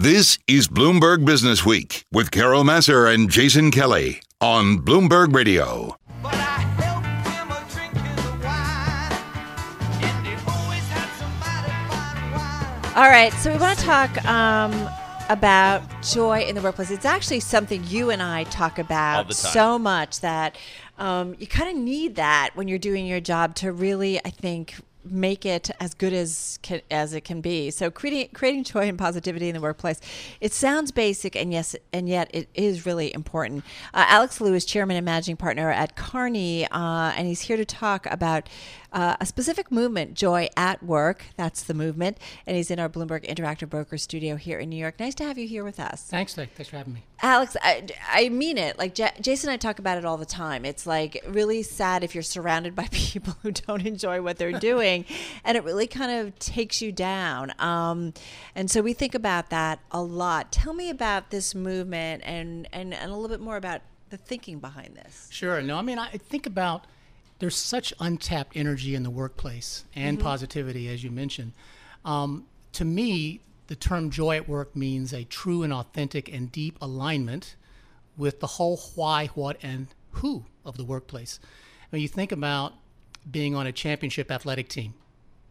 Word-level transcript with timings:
This 0.00 0.38
is 0.46 0.66
Bloomberg 0.66 1.26
Business 1.26 1.66
Week 1.66 2.06
with 2.10 2.30
Carol 2.30 2.64
Massar 2.64 3.12
and 3.12 3.30
Jason 3.30 3.70
Kelly 3.70 4.22
on 4.40 4.78
Bloomberg 4.78 5.34
Radio. 5.34 5.94
But 6.22 6.32
I 6.32 6.38
helped 6.80 7.06
him 7.28 7.50
a 7.50 7.60
drinking 7.70 8.16
the 8.16 8.30
wine, 8.42 10.02
and 10.02 10.26
he 10.26 10.32
always 10.50 10.88
had 10.88 11.10
somebody 11.18 11.70
fine 11.90 12.32
wine. 12.32 12.94
All 12.96 13.10
right, 13.10 13.30
so 13.34 13.52
we 13.52 13.58
want 13.58 13.78
to 13.78 13.84
talk 13.84 14.24
um, 14.24 14.88
about 15.28 15.82
joy 16.02 16.44
in 16.44 16.54
the 16.54 16.62
workplace. 16.62 16.90
It's 16.90 17.04
actually 17.04 17.40
something 17.40 17.84
you 17.84 18.08
and 18.08 18.22
I 18.22 18.44
talk 18.44 18.78
about 18.78 19.16
All 19.18 19.24
the 19.24 19.34
time. 19.34 19.52
so 19.52 19.78
much 19.78 20.20
that 20.20 20.56
um, 20.96 21.34
you 21.38 21.46
kind 21.46 21.68
of 21.68 21.76
need 21.76 22.14
that 22.14 22.52
when 22.54 22.68
you're 22.68 22.78
doing 22.78 23.04
your 23.04 23.20
job 23.20 23.54
to 23.56 23.70
really, 23.70 24.18
I 24.24 24.30
think, 24.30 24.76
make 25.04 25.46
it 25.46 25.70
as 25.80 25.94
good 25.94 26.12
as 26.12 26.58
as 26.90 27.14
it 27.14 27.22
can 27.22 27.40
be. 27.40 27.70
So 27.70 27.90
creating 27.90 28.30
creating 28.34 28.64
joy 28.64 28.88
and 28.88 28.98
positivity 28.98 29.48
in 29.48 29.54
the 29.54 29.60
workplace. 29.60 30.00
It 30.40 30.52
sounds 30.52 30.90
basic, 30.90 31.36
and 31.36 31.52
yes, 31.52 31.74
and 31.92 32.08
yet 32.08 32.30
it 32.32 32.48
is 32.54 32.86
really 32.86 33.12
important. 33.14 33.64
Uh, 33.94 34.04
Alex 34.08 34.40
Liu 34.40 34.54
is 34.54 34.64
chairman 34.64 34.96
and 34.96 35.04
managing 35.04 35.36
partner 35.36 35.70
at 35.70 35.96
Kearney, 35.96 36.66
uh, 36.66 37.12
and 37.16 37.26
he's 37.26 37.42
here 37.42 37.56
to 37.56 37.64
talk 37.64 38.06
about 38.06 38.48
uh, 38.92 39.16
a 39.20 39.26
specific 39.26 39.70
movement, 39.70 40.14
Joy 40.14 40.48
at 40.56 40.82
Work. 40.82 41.26
That's 41.36 41.62
the 41.62 41.74
movement, 41.74 42.18
and 42.46 42.56
he's 42.56 42.70
in 42.70 42.78
our 42.78 42.88
Bloomberg 42.88 43.28
Interactive 43.28 43.68
Broker 43.68 43.98
studio 43.98 44.36
here 44.36 44.58
in 44.58 44.68
New 44.70 44.76
York. 44.76 44.98
Nice 44.98 45.14
to 45.16 45.24
have 45.24 45.38
you 45.38 45.46
here 45.46 45.64
with 45.64 45.78
us. 45.78 46.02
Thanks, 46.02 46.36
Nick. 46.36 46.50
Thanks 46.54 46.70
for 46.70 46.76
having 46.76 46.94
me. 46.94 47.04
Alex, 47.22 47.56
I, 47.62 47.86
I 48.08 48.28
mean 48.30 48.58
it. 48.58 48.78
Like 48.78 48.94
J- 48.94 49.12
Jason 49.20 49.50
and 49.50 49.54
I 49.54 49.56
talk 49.58 49.78
about 49.78 49.98
it 49.98 50.04
all 50.04 50.16
the 50.16 50.26
time. 50.26 50.64
It's 50.64 50.86
like 50.86 51.22
really 51.28 51.62
sad 51.62 52.02
if 52.02 52.14
you're 52.14 52.22
surrounded 52.22 52.74
by 52.74 52.88
people 52.90 53.36
who 53.42 53.52
don't 53.52 53.86
enjoy 53.86 54.22
what 54.22 54.38
they're 54.38 54.52
doing, 54.58 55.04
and 55.44 55.56
it 55.56 55.64
really 55.64 55.86
kind 55.86 56.10
of 56.10 56.38
takes 56.38 56.82
you 56.82 56.92
down. 56.92 57.52
Um, 57.58 58.14
and 58.54 58.70
so 58.70 58.82
we 58.82 58.92
think 58.92 59.14
about 59.14 59.50
that 59.50 59.80
a 59.90 60.02
lot. 60.02 60.52
Tell 60.52 60.72
me 60.72 60.90
about 60.90 61.30
this 61.30 61.54
movement 61.54 62.22
and, 62.24 62.68
and, 62.72 62.92
and 62.94 63.10
a 63.10 63.14
little 63.14 63.28
bit 63.28 63.40
more 63.40 63.56
about 63.56 63.82
the 64.10 64.16
thinking 64.16 64.58
behind 64.58 64.96
this. 64.96 65.28
Sure. 65.30 65.62
No, 65.62 65.76
I 65.76 65.82
mean, 65.82 65.98
I 65.98 66.10
think 66.10 66.46
about 66.46 66.86
there's 67.40 67.56
such 67.56 67.92
untapped 67.98 68.56
energy 68.56 68.94
in 68.94 69.02
the 69.02 69.10
workplace 69.10 69.84
and 69.96 70.20
positivity, 70.20 70.88
as 70.88 71.02
you 71.02 71.10
mentioned. 71.10 71.52
Um, 72.04 72.46
to 72.72 72.84
me, 72.84 73.40
the 73.66 73.74
term 73.74 74.10
joy 74.10 74.36
at 74.36 74.48
work 74.48 74.76
means 74.76 75.12
a 75.12 75.24
true 75.24 75.62
and 75.62 75.72
authentic 75.72 76.32
and 76.32 76.52
deep 76.52 76.76
alignment 76.80 77.56
with 78.16 78.40
the 78.40 78.46
whole 78.46 78.76
why, 78.94 79.26
what, 79.34 79.56
and 79.62 79.88
who 80.12 80.44
of 80.64 80.76
the 80.76 80.84
workplace. 80.84 81.40
When 81.88 82.02
you 82.02 82.08
think 82.08 82.30
about 82.30 82.74
being 83.30 83.54
on 83.54 83.66
a 83.66 83.72
championship 83.72 84.30
athletic 84.30 84.68
team, 84.68 84.94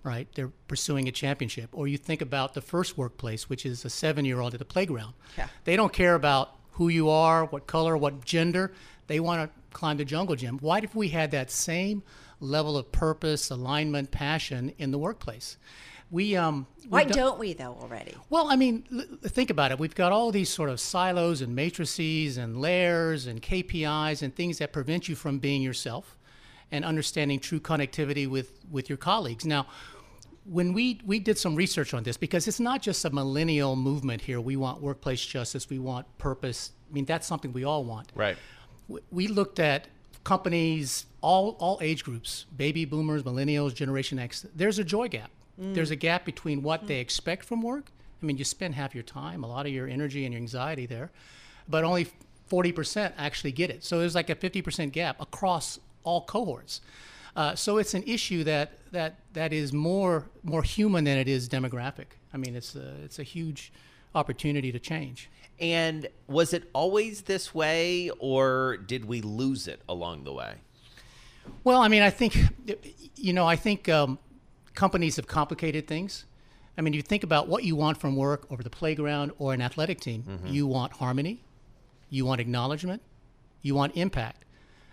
right? 0.04 0.28
They're 0.36 0.52
pursuing 0.68 1.08
a 1.08 1.12
championship. 1.12 1.70
Or 1.74 1.88
you 1.88 1.98
think 1.98 2.22
about 2.22 2.54
the 2.54 2.62
first 2.62 2.98
workplace, 2.98 3.50
which 3.50 3.66
is 3.66 3.84
a 3.84 3.90
seven 3.90 4.26
year 4.26 4.40
old 4.40 4.54
at 4.54 4.60
the 4.60 4.66
playground. 4.66 5.14
Yeah. 5.38 5.48
They 5.66 5.76
don't 5.76 5.94
care 5.94 6.16
about 6.16 6.56
who 6.74 6.90
you 6.90 7.10
are, 7.10 7.46
what 7.46 7.68
color, 7.68 7.98
what 7.98 8.24
gender. 8.24 8.72
They 9.08 9.20
want 9.20 9.52
to 9.52 9.59
climb 9.72 9.98
the 9.98 10.06
jungle 10.06 10.36
gym. 10.36 10.58
Why 10.60 10.80
if 10.80 10.96
we 10.96 11.10
had 11.10 11.32
that 11.32 11.52
same 11.52 12.04
level 12.40 12.78
of 12.78 12.92
purpose, 12.92 13.50
alignment, 13.50 14.12
passion 14.12 14.74
in 14.78 14.92
the 14.92 14.98
workplace? 14.98 15.58
We 16.12 16.36
um 16.36 16.66
Why 16.88 17.04
done- 17.04 17.18
don't 17.18 17.40
we 17.40 17.54
though 17.54 17.78
already? 17.80 18.16
well, 18.32 18.48
I 18.50 18.56
mean, 18.56 18.84
l- 18.92 19.30
think 19.30 19.50
about 19.52 19.72
it. 19.72 19.78
We've 19.80 19.94
got 19.94 20.12
all 20.12 20.32
these 20.32 20.50
sort 20.50 20.70
of 20.70 20.80
silos 20.80 21.42
and 21.42 21.56
matrices 21.56 22.38
and 22.38 22.60
layers 22.60 23.28
and 23.28 23.42
KPIs 23.42 24.24
and 24.24 24.36
things 24.36 24.58
that 24.58 24.74
prevent 24.74 25.08
you 25.08 25.16
from 25.16 25.38
being 25.40 25.62
yourself 25.62 26.18
and 26.72 26.84
understanding 26.84 27.40
true 27.40 27.60
connectivity 27.60 28.28
with, 28.28 28.54
with 28.72 28.90
your 28.90 28.98
colleagues. 28.98 29.46
Now, 29.46 29.68
when 30.46 30.74
we, 30.74 31.00
we 31.06 31.20
did 31.20 31.38
some 31.38 31.56
research 31.56 31.94
on 31.94 32.02
this, 32.04 32.18
because 32.18 32.48
it's 32.48 32.60
not 32.60 32.82
just 32.82 33.06
a 33.06 33.10
millennial 33.12 33.76
movement 33.76 34.22
here. 34.22 34.42
We 34.42 34.56
want 34.56 34.82
workplace 34.82 35.24
justice, 35.24 35.70
we 35.70 35.78
want 35.78 36.06
purpose. 36.18 36.72
I 36.90 36.94
mean, 36.94 37.06
that's 37.06 37.28
something 37.28 37.54
we 37.54 37.64
all 37.66 37.84
want 37.84 38.12
Right. 38.16 38.36
We 39.12 39.28
looked 39.28 39.60
at 39.60 39.88
companies 40.24 41.06
all 41.22 41.56
all 41.60 41.80
age 41.82 42.04
groups 42.04 42.46
baby 42.56 42.86
boomers 42.86 43.24
millennials 43.24 43.74
generation 43.74 44.20
x. 44.20 44.46
There's 44.56 44.80
a 44.80 44.84
joy 44.84 45.08
gap. 45.08 45.32
There's 45.74 45.92
a 45.92 45.96
gap 45.98 46.24
between 46.24 46.64
what 46.64 46.88
they 46.88 47.00
expect 47.00 47.44
from 47.44 47.62
work. 47.62 47.92
I 48.22 48.26
mean 48.26 48.38
you 48.38 48.46
spend 48.46 48.76
half 48.76 48.94
your 48.94 49.04
time 49.04 49.44
a 49.44 49.48
lot 49.48 49.66
of 49.66 49.72
your 49.72 49.88
energy 49.88 50.26
and 50.26 50.34
your 50.34 50.42
anxiety 50.42 50.86
there 50.86 51.12
but 51.68 51.84
only 51.84 52.08
40% 52.50 53.14
actually 53.18 53.52
get 53.52 53.70
it. 53.70 53.84
So 53.84 54.00
there's 54.00 54.16
like 54.16 54.30
a 54.30 54.36
50% 54.36 54.92
gap 54.92 55.22
across 55.22 55.80
all 56.04 56.22
cohorts. 56.22 56.82
Uh, 57.36 57.56
so 57.56 57.78
it's 57.78 57.94
an 57.94 58.04
issue 58.04 58.44
that 58.44 58.72
that 58.92 59.20
that 59.34 59.54
is 59.54 59.72
more 59.72 60.26
more 60.44 60.64
human 60.64 61.04
than 61.04 61.18
it 61.18 61.28
is 61.28 61.48
demographic. 61.48 62.08
I 62.34 62.38
mean 62.38 62.56
it's 62.56 62.76
a, 62.76 62.96
it's 63.04 63.20
a 63.20 63.24
huge 63.24 63.72
opportunity 64.16 64.72
to 64.72 64.80
change 64.80 65.30
And 65.60 66.08
was 66.28 66.54
it 66.54 66.70
always 66.74 67.24
this 67.24 67.54
way, 67.54 68.10
or 68.20 68.78
did 68.78 69.06
we 69.06 69.22
lose 69.22 69.68
it 69.68 69.82
along 69.90 70.24
the 70.24 70.32
way? 70.34 70.54
Well, 71.64 71.82
I 71.82 71.88
mean, 71.90 72.02
I 72.02 72.10
think, 72.10 72.38
you 73.16 73.34
know, 73.34 73.46
I 73.46 73.56
think 73.58 73.90
um, 73.90 74.20
companies 74.74 75.18
have 75.18 75.28
complicated 75.28 75.86
things. 75.88 76.26
I 76.78 76.82
mean, 76.82 76.94
you 76.94 77.02
think 77.02 77.24
about 77.26 77.50
what 77.50 77.66
you 77.66 77.76
want 77.76 77.98
from 78.00 78.16
work 78.16 78.46
or 78.50 78.58
the 78.58 78.70
playground 78.70 79.34
or 79.38 79.54
an 79.54 79.62
athletic 79.62 80.00
team. 80.00 80.24
You 80.46 80.66
want 80.66 80.94
harmony, 80.94 81.44
you 82.10 82.26
want 82.26 82.40
acknowledgement, 82.40 83.02
you 83.62 83.76
want 83.76 83.98
impact. 83.98 84.46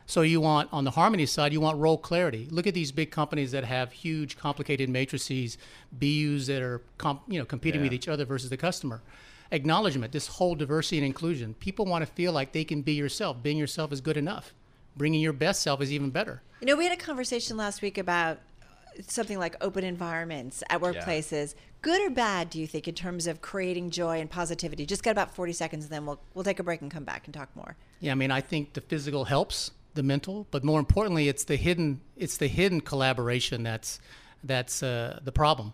So 0.08 0.22
you 0.22 0.40
want 0.40 0.72
on 0.72 0.84
the 0.84 0.92
harmony 0.92 1.26
side, 1.26 1.52
you 1.52 1.60
want 1.60 1.78
role 1.78 1.98
clarity. 1.98 2.46
Look 2.50 2.68
at 2.68 2.74
these 2.74 2.92
big 2.92 3.10
companies 3.10 3.50
that 3.50 3.64
have 3.64 3.90
huge, 3.90 4.38
complicated 4.38 4.88
matrices, 4.88 5.58
BUs 5.90 6.46
that 6.46 6.62
are, 6.62 6.80
comp, 6.96 7.22
you 7.26 7.40
know, 7.40 7.44
competing 7.44 7.82
with 7.82 7.92
each 7.92 8.06
other 8.06 8.24
versus 8.24 8.48
the 8.48 8.56
customer. 8.56 9.02
Acknowledgement, 9.50 10.12
this 10.12 10.28
whole 10.28 10.54
diversity 10.54 10.98
and 10.98 11.06
inclusion. 11.06 11.54
People 11.54 11.86
want 11.86 12.06
to 12.06 12.12
feel 12.12 12.32
like 12.32 12.52
they 12.52 12.64
can 12.64 12.82
be 12.82 12.92
yourself. 12.92 13.42
Being 13.42 13.58
yourself 13.58 13.92
is 13.92 14.00
good 14.00 14.16
enough. 14.16 14.54
Bringing 14.96 15.20
your 15.20 15.32
best 15.32 15.62
self 15.62 15.80
is 15.82 15.92
even 15.92 16.10
better. 16.10 16.40
You 16.60 16.68
know, 16.68 16.76
we 16.76 16.84
had 16.84 16.92
a 16.92 17.02
conversation 17.02 17.56
last 17.56 17.82
week 17.82 17.98
about 17.98 18.38
uh, 18.62 19.02
something 19.06 19.38
like 19.38 19.56
open 19.60 19.84
environments 19.84 20.62
at 20.70 20.80
workplaces. 20.80 21.54
Good 21.82 22.00
or 22.00 22.10
bad, 22.10 22.48
do 22.50 22.60
you 22.60 22.66
think, 22.66 22.88
in 22.88 22.94
terms 22.94 23.26
of 23.26 23.40
creating 23.40 23.90
joy 23.90 24.20
and 24.20 24.30
positivity? 24.30 24.86
Just 24.86 25.02
got 25.02 25.10
about 25.10 25.34
40 25.34 25.52
seconds, 25.52 25.84
and 25.84 25.92
then 25.92 26.06
we'll, 26.06 26.20
we'll 26.34 26.44
take 26.44 26.58
a 26.58 26.64
break 26.64 26.80
and 26.80 26.90
come 26.90 27.04
back 27.04 27.26
and 27.26 27.34
talk 27.34 27.54
more. 27.54 27.76
Yeah, 28.00 28.12
I 28.12 28.14
mean, 28.14 28.30
I 28.30 28.40
think 28.40 28.72
the 28.72 28.80
physical 28.80 29.24
helps 29.24 29.70
the 29.96 30.02
mental, 30.02 30.46
but 30.50 30.62
more 30.64 30.78
importantly, 30.78 31.28
it's 31.28 31.44
the 31.44 31.56
hidden 31.56 32.00
it's 32.16 32.36
the 32.36 32.46
hidden 32.46 32.80
collaboration 32.80 33.62
that's 33.62 33.98
that's 34.44 34.82
uh, 34.82 35.18
the 35.24 35.32
problem. 35.32 35.72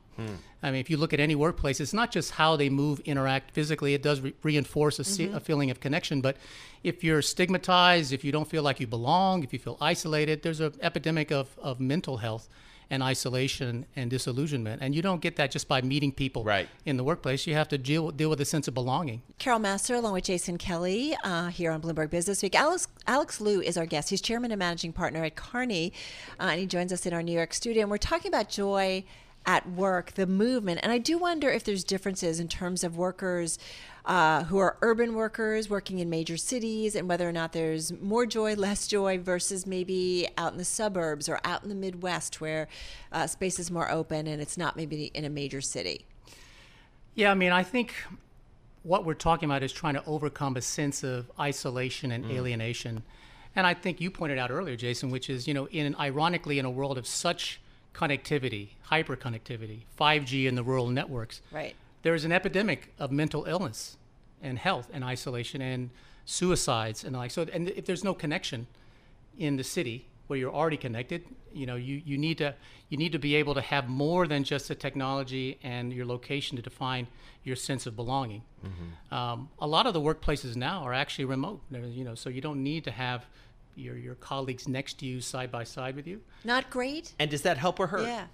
I 0.63 0.71
mean, 0.71 0.81
if 0.81 0.89
you 0.89 0.97
look 0.97 1.13
at 1.13 1.21
any 1.21 1.35
workplace, 1.35 1.81
it's 1.81 1.93
not 1.93 2.11
just 2.13 2.31
how 2.31 2.57
they 2.57 2.71
move, 2.71 3.01
interact 3.01 3.51
physically. 3.51 3.93
It 3.93 4.03
does 4.03 4.21
re- 4.21 4.35
reinforce 4.43 4.99
a, 5.01 5.05
se- 5.05 5.33
a 5.35 5.41
feeling 5.41 5.71
of 5.71 5.81
connection. 5.81 6.21
But 6.21 6.37
if 6.85 7.03
you're 7.03 7.23
stigmatized, 7.23 8.13
if 8.13 8.25
you 8.25 8.31
don't 8.31 8.49
feel 8.49 8.63
like 8.63 8.79
you 8.81 8.87
belong, 8.87 9.43
if 9.43 9.53
you 9.53 9.59
feel 9.59 9.77
isolated, 9.81 10.43
there's 10.43 10.61
an 10.61 10.75
epidemic 10.81 11.33
of, 11.33 11.49
of 11.61 11.81
mental 11.81 12.19
health 12.19 12.49
and 12.93 13.03
isolation 13.03 13.87
and 13.97 14.11
disillusionment. 14.11 14.83
And 14.83 14.95
you 14.95 15.01
don't 15.01 15.23
get 15.23 15.37
that 15.37 15.51
just 15.51 15.67
by 15.67 15.81
meeting 15.81 16.13
people 16.13 16.45
Right. 16.45 16.69
in 16.85 16.99
the 16.99 17.03
workplace. 17.03 17.47
You 17.47 17.55
have 17.55 17.69
to 17.69 17.79
deal, 17.79 18.11
deal 18.11 18.29
with 18.29 18.41
a 18.41 18.45
sense 18.45 18.69
of 18.69 18.75
belonging. 18.75 19.23
Carol 19.39 19.59
Massar, 19.59 19.97
along 19.97 20.13
with 20.13 20.25
Jason 20.25 20.59
Kelly, 20.59 21.17
uh, 21.25 21.49
here 21.49 21.73
on 21.73 21.81
Bloomberg 21.81 22.11
Business 22.11 22.43
Week. 22.43 22.55
Alex, 22.55 22.87
Alex 23.07 23.41
Liu 23.41 23.63
is 23.63 23.79
our 23.79 23.87
guest. 23.87 24.11
He's 24.11 24.21
chairman 24.21 24.53
and 24.53 24.59
managing 24.59 24.93
partner 24.93 25.25
at 25.25 25.35
Kearney, 25.37 25.95
uh, 26.39 26.45
and 26.51 26.61
he 26.61 26.67
joins 26.67 26.93
us 26.93 27.07
in 27.07 27.15
our 27.15 27.23
New 27.23 27.33
York 27.33 27.55
studio. 27.55 27.81
And 27.83 27.91
we're 27.91 27.97
talking 27.97 28.29
about 28.29 28.51
joy 28.51 29.05
at 29.47 29.69
work, 29.71 30.13
the 30.13 30.27
movement. 30.27 30.81
And 30.83 30.93
I 30.93 30.99
do 30.99 31.19
wonder 31.19 31.51
if 31.51 31.65
there's 31.65 31.85
differences 31.85 32.39
in 32.41 32.49
terms 32.49 32.85
of 32.85 32.97
workers 32.97 33.59
uh, 34.05 34.45
who 34.45 34.59
are 34.59 34.77
urban 34.83 35.15
workers 35.15 35.71
working 35.71 36.01
in 36.01 36.11
major 36.11 36.37
cities 36.37 36.97
and 36.97 37.09
whether 37.09 37.29
or 37.29 37.33
not 37.33 37.53
there's 37.53 37.93
more 38.01 38.27
joy, 38.27 38.55
less 38.57 38.87
joy 38.87 39.19
versus 39.19 39.67
maybe 39.67 40.29
out 40.37 40.53
in 40.53 40.59
the 40.59 40.65
suburbs 40.65 41.29
or 41.29 41.41
out 41.45 41.63
in 41.63 41.69
the 41.69 41.75
Midwest 41.75 42.41
where 42.41 42.69
uh, 43.13 43.27
space 43.27 43.59
is 43.59 43.71
more 43.71 43.91
open 43.91 44.27
and 44.27 44.41
it's 44.41 44.57
not 44.57 44.77
maybe 44.77 45.11
in 45.15 45.25
a 45.25 45.31
major 45.31 45.61
city. 45.61 46.05
Yeah, 47.15 47.31
I 47.31 47.35
mean, 47.35 47.53
I 47.53 47.63
think 47.63 47.95
what 48.83 49.05
we're 49.05 49.15
talking 49.15 49.49
about 49.49 49.63
is 49.63 49.73
trying 49.73 49.95
to 49.95 50.05
overcome 50.07 50.57
a 50.57 50.63
sense 50.63 51.05
of 51.05 51.31
isolation 51.39 52.11
and 52.11 52.25
alienation. 52.25 53.03
And 53.55 53.67
I 53.67 53.75
think 53.75 54.01
you 54.01 54.11
pointed 54.11 54.39
out 54.39 54.51
earlier, 54.51 54.77
Jason, 54.77 55.11
which 55.11 55.29
is, 55.29 55.47
you 55.47 55.55
know, 55.55 55.69
in 55.69 55.95
ironically 55.97 56.59
in 56.59 56.65
a 56.65 56.71
world 56.71 56.99
of 56.99 57.07
such 57.07 57.61
connectivity, 57.95 58.71
hyper 58.83 59.17
connectivity, 59.17 59.83
5G 59.99 60.47
in 60.47 60.55
the 60.55 60.63
rural 60.63 60.89
networks, 60.89 61.41
Right. 61.53 61.75
there 62.03 62.15
is 62.15 62.25
an 62.25 62.33
epidemic 62.33 62.93
of 62.99 63.11
mental 63.13 63.45
illness 63.45 63.97
and 64.43 64.59
health 64.59 64.89
and 64.93 65.05
isolation 65.05 65.61
and 65.63 65.91
suicides 66.25 67.05
and 67.05 67.15
like. 67.17 67.31
So 67.31 67.47
and 67.53 67.69
if 67.71 67.85
there's 67.87 68.05
no 68.05 68.15
connection 68.15 68.67
in 69.39 69.57
the 69.57 69.65
city 69.65 70.07
where 70.27 70.39
you're 70.39 70.53
already 70.53 70.77
connected 70.77 71.25
you 71.53 71.67
know 71.67 71.77
you, 71.77 72.01
you 72.07 72.17
need 72.17 72.39
to 72.39 72.55
you 72.89 72.97
need 72.97 73.13
to 73.13 73.19
be 73.19 73.35
able 73.35 73.55
to 73.55 73.61
have 73.61 73.89
more 73.89 74.27
than 74.27 74.43
just 74.45 74.69
the 74.69 74.75
technology 74.75 75.59
and 75.63 75.93
your 75.93 76.07
location 76.07 76.57
to 76.57 76.63
define 76.63 77.07
your 77.45 77.57
sense 77.57 77.87
of 77.87 77.97
belonging. 77.97 78.43
Um, 79.11 79.49
a 79.59 79.67
lot 79.67 79.87
of 79.87 79.93
the 79.95 80.01
workplaces 80.01 80.55
now 80.57 80.83
are 80.85 80.95
actually 80.95 81.25
remote. 81.27 81.61
You 81.71 82.05
know 82.05 82.15
so 82.15 82.31
you 82.31 82.41
don't 82.41 82.63
need 82.63 82.85
to 82.85 82.91
have 82.91 83.27
your, 83.75 83.97
your 83.97 84.15
colleagues 84.17 84.69
next 84.69 84.99
to 85.01 85.07
you 85.07 85.21
side 85.21 85.51
by 85.51 85.65
side 85.65 85.97
with 85.97 86.07
you 86.07 86.21
Not 86.45 86.71
great? 86.71 87.15
And 87.19 87.31
does 87.31 87.43
that 87.43 87.59
help 87.59 87.81
or 87.81 87.87
hurt? 87.89 88.07
Yeah. 88.07 88.27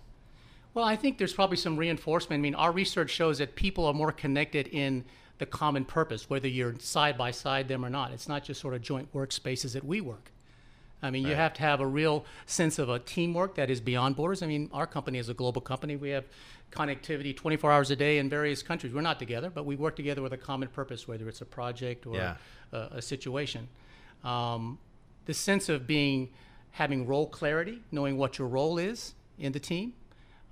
well, 0.75 0.85
I 0.85 0.97
think 0.97 1.19
there's 1.19 1.33
probably 1.35 1.57
some 1.57 1.77
reinforcement. 1.77 2.41
I 2.41 2.43
mean, 2.43 2.55
our 2.55 2.73
research 2.73 3.11
shows 3.11 3.39
that 3.39 3.55
people 3.55 3.87
are 3.87 3.95
more 3.95 4.13
connected 4.13 4.69
in 4.69 5.05
the 5.39 5.47
common 5.47 5.85
purpose, 5.85 6.29
whether 6.29 6.49
you're 6.49 6.75
side 6.81 7.17
by 7.17 7.31
side 7.31 7.69
them 7.69 7.85
or 7.85 7.91
not. 7.91 8.13
It's 8.13 8.29
not 8.29 8.43
just 8.45 8.61
sort 8.61 8.75
of 8.75 8.83
joint 8.83 9.13
workspaces 9.15 9.73
that 9.75 9.85
we 9.85 10.01
work. 10.01 10.33
I 11.01 11.11
mean, 11.13 11.25
you 11.25 11.37
have 11.37 11.55
to 11.55 11.61
have 11.63 11.79
a 11.81 11.87
real 11.87 12.25
sense 12.47 12.81
of 12.81 12.89
a 12.89 12.99
teamwork 12.99 13.55
that 13.55 13.71
is 13.71 13.81
beyond 13.81 14.17
borders. 14.17 14.43
I 14.43 14.49
mean, 14.49 14.69
our 14.73 14.85
company 14.87 15.19
is 15.19 15.29
a 15.29 15.35
global 15.35 15.61
company. 15.61 15.95
We 15.95 16.09
have 16.11 16.25
connectivity 16.73 17.37
24 17.37 17.71
hours 17.71 17.91
a 17.93 17.97
day 17.97 18.19
in 18.19 18.29
various 18.29 18.65
countries. 18.65 18.93
We're 18.93 19.01
not 19.03 19.21
together, 19.21 19.49
but 19.49 19.65
we 19.65 19.77
work 19.77 19.95
together 19.95 20.23
with 20.23 20.33
a 20.33 20.37
common 20.37 20.67
purpose, 20.67 21.07
whether 21.07 21.29
it's 21.29 21.41
a 21.41 21.45
project 21.47 22.05
or 22.05 22.17
Yeah. 22.17 22.35
a, 22.73 22.79
a 22.97 23.03
situation. 23.03 23.69
Um, 24.25 24.79
the 25.29 25.35
sense 25.35 25.69
of 25.69 25.87
being, 25.87 26.31
having 26.71 27.07
role 27.07 27.27
clarity, 27.27 27.83
knowing 27.93 28.17
what 28.17 28.39
your 28.39 28.49
role 28.49 28.79
is 28.79 29.15
in 29.39 29.53
the 29.53 29.61
team, 29.61 29.93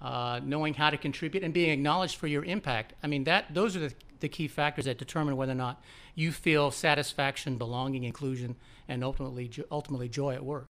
uh, 0.03 0.39
knowing 0.45 0.75
how 0.75 0.91
to 0.91 0.99
contribute, 0.99 1.43
and 1.43 1.55
being 1.55 1.71
acknowledged 1.71 2.17
for 2.17 2.27
your 2.27 2.45
impact. 2.45 2.93
I 3.03 3.07
mean, 3.07 3.25
that 3.25 3.55
those 3.55 3.75
are 3.75 3.81
the, 3.81 3.95
the 4.21 4.29
key 4.29 4.47
factors 4.47 4.85
that 4.85 4.99
determine 4.99 5.35
whether 5.35 5.53
or 5.53 5.57
not 5.57 5.83
you 6.15 6.31
feel 6.31 6.71
satisfaction, 6.71 7.57
belonging, 7.57 8.05
inclusion, 8.05 8.55
and 8.87 9.03
ultimately, 9.03 9.51
ultimately 9.73 10.11
joy 10.11 10.35
at 10.35 10.45
work. 10.45 10.67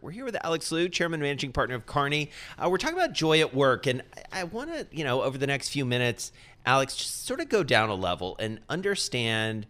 We're 0.00 0.10
here 0.10 0.24
with 0.24 0.36
Alex 0.42 0.72
Liu, 0.72 0.88
Chairman 0.88 1.20
Managing 1.20 1.52
Partner 1.52 1.76
of 1.76 1.86
Kearney. 1.86 2.32
Uh, 2.58 2.68
we're 2.68 2.78
talking 2.78 2.96
about 2.96 3.12
joy 3.12 3.38
at 3.38 3.54
work, 3.54 3.86
and 3.86 4.02
I, 4.32 4.40
I 4.40 4.44
want 4.44 4.72
to, 4.72 4.88
you 4.90 5.04
know, 5.04 5.22
over 5.22 5.38
the 5.38 5.46
next 5.46 5.68
few 5.68 5.84
minutes, 5.84 6.32
Alex, 6.66 6.96
just 6.96 7.26
sort 7.26 7.38
of 7.38 7.48
go 7.48 7.62
down 7.62 7.90
a 7.90 7.94
level 7.94 8.34
and 8.40 8.58
understand 8.68 9.68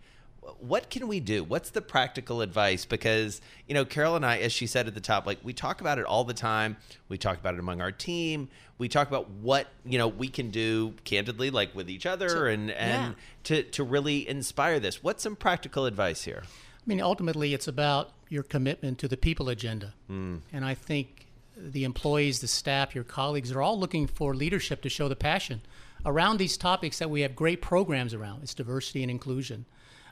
what 0.58 0.90
can 0.90 1.08
we 1.08 1.20
do? 1.20 1.44
What's 1.44 1.70
the 1.70 1.80
practical 1.80 2.40
advice? 2.40 2.84
Because 2.84 3.40
you 3.66 3.74
know, 3.74 3.84
Carol 3.84 4.16
and 4.16 4.24
I, 4.24 4.38
as 4.38 4.52
she 4.52 4.66
said 4.66 4.86
at 4.86 4.94
the 4.94 5.00
top, 5.00 5.26
like 5.26 5.38
we 5.42 5.52
talk 5.52 5.80
about 5.80 5.98
it 5.98 6.04
all 6.04 6.24
the 6.24 6.34
time. 6.34 6.76
We 7.08 7.18
talk 7.18 7.38
about 7.38 7.54
it 7.54 7.60
among 7.60 7.80
our 7.80 7.92
team. 7.92 8.48
We 8.78 8.88
talk 8.88 9.08
about 9.08 9.30
what 9.30 9.68
you 9.84 9.98
know 9.98 10.08
we 10.08 10.28
can 10.28 10.50
do 10.50 10.94
candidly, 11.04 11.50
like 11.50 11.74
with 11.74 11.90
each 11.90 12.06
other, 12.06 12.48
and 12.48 12.70
and 12.70 13.14
to 13.44 13.62
to 13.62 13.84
really 13.84 14.28
inspire 14.28 14.80
this. 14.80 15.02
What's 15.02 15.22
some 15.22 15.36
practical 15.36 15.86
advice 15.86 16.24
here? 16.24 16.42
I 16.44 16.82
mean, 16.86 17.00
ultimately, 17.00 17.52
it's 17.54 17.68
about 17.68 18.12
your 18.28 18.42
commitment 18.42 18.98
to 19.00 19.08
the 19.08 19.16
people 19.16 19.48
agenda. 19.48 19.94
Hmm. 20.06 20.38
And 20.52 20.64
I 20.64 20.74
think 20.74 21.26
the 21.56 21.84
employees, 21.84 22.40
the 22.40 22.48
staff, 22.48 22.94
your 22.94 23.04
colleagues 23.04 23.52
are 23.52 23.60
all 23.60 23.78
looking 23.78 24.06
for 24.06 24.34
leadership 24.34 24.80
to 24.82 24.88
show 24.88 25.08
the 25.08 25.16
passion 25.16 25.60
around 26.06 26.38
these 26.38 26.56
topics 26.56 26.98
that 26.98 27.10
we 27.10 27.20
have 27.20 27.36
great 27.36 27.60
programs 27.60 28.14
around. 28.14 28.42
It's 28.42 28.54
diversity 28.54 29.02
and 29.02 29.10
inclusion, 29.10 29.66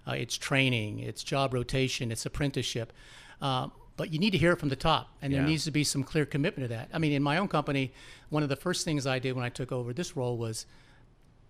uh, 0.07 0.13
it's 0.13 0.37
training, 0.37 1.01
it's 1.01 1.23
job 1.23 1.55
rotation, 1.55 2.13
it's 2.13 2.27
apprenticeship. 2.27 2.93
Uh, 3.41 3.69
but 3.97 4.13
you 4.13 4.19
need 4.21 4.31
to 4.31 4.39
hear 4.39 4.53
it 4.53 4.61
from 4.61 4.69
the 4.69 4.77
top, 4.77 5.09
and 5.21 5.33
there 5.33 5.43
needs 5.49 5.65
to 5.65 5.73
be 5.73 5.83
some 5.83 6.05
clear 6.05 6.25
commitment 6.25 6.69
to 6.69 6.75
that. 6.75 6.89
I 6.93 6.99
mean, 6.99 7.13
in 7.13 7.23
my 7.23 7.39
own 7.39 7.49
company, 7.49 7.93
one 8.29 8.45
of 8.45 8.49
the 8.49 8.57
first 8.57 8.85
things 8.85 9.07
I 9.07 9.19
did 9.19 9.35
when 9.35 9.45
I 9.45 9.49
took 9.49 9.73
over 9.73 9.93
this 9.93 10.17
role 10.17 10.37
was 10.39 10.67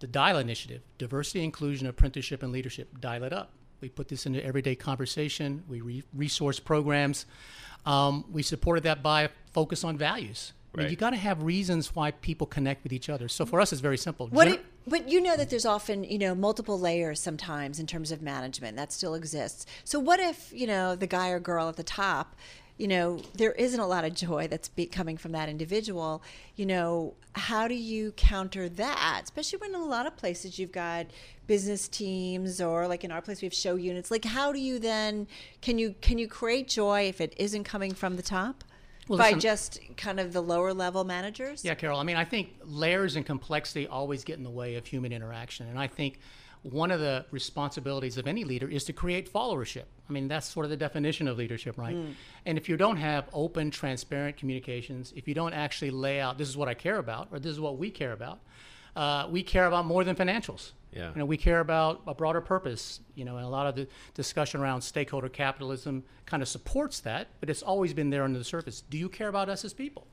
the 0.00 0.06
DIAL 0.06 0.38
initiative 0.38 0.82
diversity, 0.96 1.44
inclusion, 1.44 1.86
apprenticeship, 1.86 2.42
and 2.42 2.50
leadership. 2.50 3.00
Dial 3.00 3.24
it 3.24 3.32
up. 3.32 3.52
We 3.80 3.88
put 3.88 4.08
this 4.08 4.26
into 4.26 4.44
everyday 4.44 4.74
conversation. 4.74 5.62
We 5.68 5.80
re- 5.82 6.02
resource 6.14 6.58
programs. 6.58 7.26
Um, 7.84 8.24
we 8.32 8.42
supported 8.42 8.84
that 8.84 9.02
by 9.02 9.22
a 9.22 9.28
focus 9.52 9.84
on 9.84 9.96
values. 9.96 10.52
I 10.78 10.82
mean, 10.82 10.84
Right. 10.86 10.90
you 10.92 10.96
got 10.96 11.10
to 11.10 11.16
have 11.16 11.42
reasons 11.42 11.94
why 11.94 12.12
people 12.12 12.46
connect 12.46 12.84
with 12.84 12.92
each 12.92 13.08
other. 13.08 13.28
So 13.28 13.44
for 13.44 13.60
us, 13.60 13.72
it's 13.72 13.80
very 13.80 13.98
simple. 13.98 14.28
What? 14.28 14.46
Gen- 14.48 14.56
do- 14.56 14.62
but 14.86 15.08
you 15.08 15.20
know 15.20 15.36
that 15.36 15.50
there's 15.50 15.66
often 15.66 16.04
you 16.04 16.18
know 16.18 16.34
multiple 16.34 16.78
layers 16.78 17.20
sometimes 17.20 17.78
in 17.78 17.86
terms 17.86 18.10
of 18.12 18.22
management 18.22 18.76
that 18.76 18.92
still 18.92 19.14
exists. 19.14 19.66
So 19.84 19.98
what 19.98 20.20
if 20.20 20.52
you 20.54 20.66
know 20.66 20.94
the 20.96 21.06
guy 21.06 21.28
or 21.30 21.40
girl 21.40 21.68
at 21.68 21.76
the 21.76 21.82
top, 21.82 22.36
you 22.78 22.86
know, 22.86 23.20
there 23.34 23.52
isn't 23.52 23.80
a 23.80 23.86
lot 23.86 24.04
of 24.04 24.14
joy 24.14 24.46
that's 24.46 24.68
be- 24.68 24.86
coming 24.86 25.16
from 25.16 25.32
that 25.32 25.48
individual. 25.48 26.22
You 26.54 26.64
know, 26.66 27.14
how 27.34 27.66
do 27.66 27.74
you 27.74 28.12
counter 28.12 28.68
that? 28.68 29.20
Especially 29.24 29.58
when 29.58 29.74
in 29.74 29.80
a 29.80 29.84
lot 29.84 30.06
of 30.06 30.16
places 30.16 30.58
you've 30.60 30.70
got 30.72 31.06
business 31.48 31.88
teams 31.88 32.60
or 32.60 32.86
like 32.86 33.02
in 33.04 33.10
our 33.10 33.20
place 33.20 33.42
we 33.42 33.46
have 33.46 33.54
show 33.54 33.74
units. 33.74 34.10
Like 34.12 34.24
how 34.24 34.52
do 34.52 34.60
you 34.60 34.78
then 34.78 35.26
can 35.60 35.78
you 35.78 35.96
can 36.00 36.18
you 36.18 36.28
create 36.28 36.68
joy 36.68 37.08
if 37.08 37.20
it 37.20 37.34
isn't 37.36 37.64
coming 37.64 37.92
from 37.94 38.14
the 38.16 38.22
top? 38.22 38.62
Well, 39.08 39.18
by 39.18 39.26
listen- 39.26 39.40
just 39.40 39.80
kind 39.96 40.20
of 40.20 40.32
the 40.32 40.40
lower 40.42 40.72
level 40.74 41.04
managers? 41.04 41.64
Yeah, 41.64 41.74
Carol. 41.74 41.98
I 41.98 42.02
mean, 42.04 42.16
I 42.16 42.24
think 42.24 42.54
layers 42.64 43.16
and 43.16 43.24
complexity 43.24 43.86
always 43.86 44.24
get 44.24 44.36
in 44.38 44.44
the 44.44 44.50
way 44.50 44.74
of 44.76 44.86
human 44.86 45.12
interaction. 45.12 45.66
And 45.68 45.78
I 45.78 45.86
think 45.86 46.18
one 46.62 46.90
of 46.90 47.00
the 47.00 47.24
responsibilities 47.30 48.18
of 48.18 48.26
any 48.26 48.44
leader 48.44 48.68
is 48.68 48.84
to 48.84 48.92
create 48.92 49.32
followership. 49.32 49.84
I 50.08 50.12
mean, 50.12 50.26
that's 50.28 50.46
sort 50.48 50.64
of 50.66 50.70
the 50.70 50.76
definition 50.76 51.28
of 51.28 51.38
leadership, 51.38 51.78
right? 51.78 51.96
And 52.46 52.58
if 52.58 52.68
you 52.68 52.76
don't 52.76 52.96
have 52.96 53.28
open, 53.32 53.70
transparent 53.70 54.36
communications, 54.36 55.12
if 55.16 55.28
you 55.28 55.34
don't 55.34 55.52
actually 55.52 55.90
lay 55.90 56.20
out, 56.20 56.36
this 56.36 56.48
is 56.48 56.56
what 56.56 56.68
I 56.68 56.74
care 56.74 56.98
about, 56.98 57.28
or 57.30 57.38
this 57.38 57.52
is 57.52 57.60
what 57.60 57.78
we 57.78 57.90
care 57.90 58.12
about, 58.12 58.40
uh, 58.96 59.28
we 59.30 59.42
care 59.42 59.66
about 59.66 59.86
more 59.86 60.02
than 60.04 60.16
financials. 60.16 60.72
Yeah. 60.92 61.10
You 61.12 61.18
know, 61.18 61.26
we 61.26 61.36
care 61.36 61.60
about 61.60 62.02
a 62.06 62.14
broader 62.14 62.40
purpose. 62.40 63.00
You 63.14 63.24
know, 63.24 63.36
and 63.36 63.44
a 63.44 63.48
lot 63.48 63.66
of 63.66 63.76
the 63.76 63.88
discussion 64.14 64.60
around 64.60 64.82
stakeholder 64.82 65.28
capitalism 65.28 66.04
kind 66.26 66.42
of 66.42 66.48
supports 66.48 67.00
that, 67.00 67.28
but 67.40 67.50
it's 67.50 67.62
always 67.62 67.94
been 67.94 68.10
there 68.10 68.24
under 68.24 68.38
the 68.38 68.44
surface. 68.44 68.82
Do 68.88 68.98
you 68.98 69.08
care 69.08 69.28
about 69.28 69.48
us 69.48 69.64
as 69.64 69.72
people? 69.72 70.06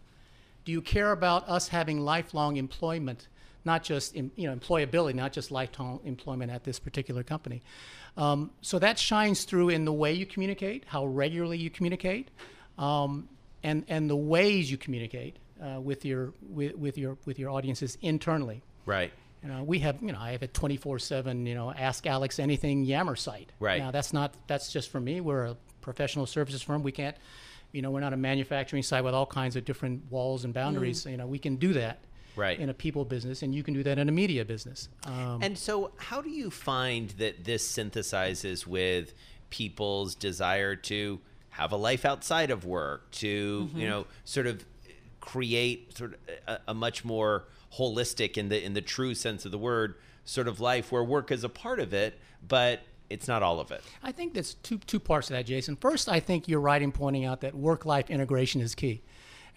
Do 0.65 0.71
you 0.71 0.81
care 0.81 1.11
about 1.11 1.47
us 1.47 1.67
having 1.67 1.99
lifelong 1.99 2.57
employment, 2.57 3.27
not 3.63 3.83
just 3.83 4.15
you 4.15 4.31
know 4.37 4.55
employability, 4.55 5.13
not 5.13 5.31
just 5.31 5.51
lifetime 5.51 5.99
employment 6.03 6.51
at 6.51 6.63
this 6.63 6.79
particular 6.79 7.23
company? 7.23 7.61
Um, 8.17 8.51
so 8.61 8.79
that 8.79 8.97
shines 8.97 9.43
through 9.43 9.69
in 9.69 9.85
the 9.85 9.93
way 9.93 10.13
you 10.13 10.25
communicate, 10.25 10.83
how 10.87 11.05
regularly 11.05 11.57
you 11.57 11.69
communicate, 11.69 12.29
um, 12.77 13.29
and 13.63 13.85
and 13.87 14.09
the 14.09 14.15
ways 14.15 14.71
you 14.71 14.77
communicate 14.77 15.35
uh, 15.61 15.79
with 15.79 16.05
your 16.05 16.33
with, 16.49 16.75
with 16.75 16.97
your 16.97 17.17
with 17.25 17.37
your 17.39 17.49
audiences 17.51 17.97
internally. 18.01 18.61
Right. 18.85 19.11
You 19.45 19.51
know, 19.51 19.63
we 19.63 19.79
have, 19.79 20.01
you 20.01 20.11
know, 20.11 20.19
I 20.19 20.31
have 20.31 20.41
a 20.41 20.47
24/7, 20.47 21.45
you 21.45 21.53
know, 21.53 21.71
ask 21.71 22.07
Alex 22.07 22.39
anything 22.39 22.83
Yammer 22.83 23.15
site. 23.15 23.51
Right. 23.59 23.79
Now, 23.79 23.91
that's 23.91 24.11
not 24.11 24.33
that's 24.47 24.71
just 24.71 24.89
for 24.89 24.99
me. 24.99 25.21
We're 25.21 25.45
a 25.45 25.57
professional 25.81 26.25
services 26.25 26.63
firm. 26.63 26.81
We 26.81 26.91
can't, 26.91 27.15
you 27.71 27.83
know, 27.83 27.91
we're 27.91 27.99
not 27.99 28.13
a 28.13 28.17
manufacturing 28.17 28.81
site 28.81 29.03
with 29.03 29.13
all 29.13 29.27
kinds 29.27 29.55
of 29.55 29.63
different 29.63 30.11
walls 30.11 30.45
and 30.45 30.53
boundaries. 30.53 31.05
You 31.05 31.17
know, 31.17 31.27
we 31.27 31.37
can 31.37 31.57
do 31.57 31.73
that. 31.73 31.99
Right. 32.35 32.59
In 32.59 32.67
a 32.67 32.73
people 32.73 33.05
business, 33.05 33.43
and 33.43 33.55
you 33.55 33.63
can 33.63 33.73
do 33.73 33.81
that 33.83 33.97
in 33.97 34.09
a 34.09 34.11
media 34.11 34.43
business. 34.43 34.89
Um, 35.05 35.39
And 35.41 35.57
so, 35.57 35.91
how 35.95 36.21
do 36.21 36.29
you 36.29 36.51
find 36.51 37.11
that 37.11 37.45
this 37.45 37.65
synthesizes 37.65 38.67
with 38.67 39.13
people's 39.49 40.15
desire 40.15 40.75
to 40.75 41.21
have 41.51 41.71
a 41.71 41.77
life 41.77 42.03
outside 42.03 42.51
of 42.51 42.65
work, 42.65 43.09
to 43.11 43.69
you 43.73 43.87
know, 43.87 44.05
sort 44.25 44.47
of 44.47 44.65
create 45.25 45.97
sort 45.97 46.13
of 46.13 46.19
a, 46.47 46.59
a 46.69 46.73
much 46.73 47.03
more 47.03 47.45
holistic, 47.77 48.37
in 48.37 48.49
the 48.49 48.63
in 48.63 48.73
the 48.73 48.81
true 48.81 49.13
sense 49.15 49.45
of 49.45 49.51
the 49.51 49.57
word, 49.57 49.95
sort 50.23 50.47
of 50.47 50.59
life 50.59 50.91
where 50.91 51.03
work 51.03 51.31
is 51.31 51.43
a 51.43 51.49
part 51.49 51.79
of 51.79 51.93
it, 51.93 52.17
but 52.47 52.81
it's 53.09 53.27
not 53.27 53.43
all 53.43 53.59
of 53.59 53.71
it. 53.71 53.81
I 54.01 54.11
think 54.11 54.33
there's 54.33 54.53
two 54.55 54.77
two 54.77 54.99
parts 54.99 55.27
to 55.27 55.33
that, 55.33 55.45
Jason. 55.45 55.75
First, 55.75 56.07
I 56.09 56.19
think 56.19 56.47
you're 56.47 56.59
right 56.61 56.81
in 56.81 56.91
pointing 56.91 57.25
out 57.25 57.41
that 57.41 57.53
work-life 57.55 58.09
integration 58.09 58.61
is 58.61 58.75
key. 58.75 59.01